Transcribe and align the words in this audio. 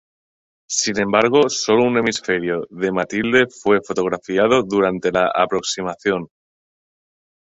Sin 0.81 0.97
embargo, 0.99 1.47
solo 1.47 1.83
un 1.83 1.95
hemisferio 1.95 2.65
de 2.71 2.91
Mathilde 2.91 3.45
fue 3.47 3.81
fotografiado 3.83 4.63
durante 4.63 5.11
la 5.11 5.27
aproximación. 5.27 6.27